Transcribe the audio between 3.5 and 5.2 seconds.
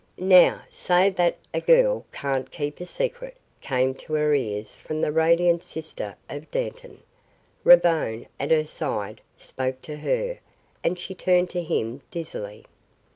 came to her ears from the